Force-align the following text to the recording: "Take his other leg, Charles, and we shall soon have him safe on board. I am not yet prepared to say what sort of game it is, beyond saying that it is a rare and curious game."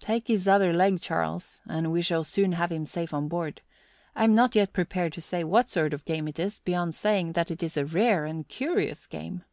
"Take 0.00 0.26
his 0.26 0.48
other 0.48 0.72
leg, 0.72 1.00
Charles, 1.00 1.60
and 1.68 1.92
we 1.92 2.02
shall 2.02 2.24
soon 2.24 2.50
have 2.50 2.72
him 2.72 2.84
safe 2.84 3.14
on 3.14 3.28
board. 3.28 3.60
I 4.16 4.24
am 4.24 4.34
not 4.34 4.56
yet 4.56 4.72
prepared 4.72 5.12
to 5.12 5.20
say 5.22 5.44
what 5.44 5.70
sort 5.70 5.94
of 5.94 6.04
game 6.04 6.26
it 6.26 6.40
is, 6.40 6.58
beyond 6.58 6.96
saying 6.96 7.34
that 7.34 7.48
it 7.52 7.62
is 7.62 7.76
a 7.76 7.86
rare 7.86 8.24
and 8.24 8.48
curious 8.48 9.06
game." 9.06 9.44